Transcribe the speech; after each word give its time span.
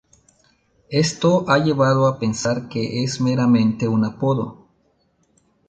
Esto 0.89 1.47
ha 1.47 1.59
llevado 1.59 2.07
a 2.07 2.17
pensar 2.17 2.67
que 2.69 3.03
es 3.03 3.21
meramente 3.21 3.87
un 3.87 4.03
apodo. 4.03 4.67